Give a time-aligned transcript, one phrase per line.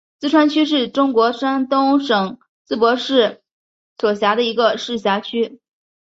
[0.19, 3.43] 淄川区是中国山东省淄博市
[3.99, 5.59] 所辖的一个市辖区。